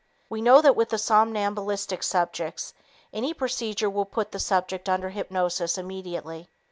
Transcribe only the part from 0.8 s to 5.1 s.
somnambulistic subjects any procedure will put the subject under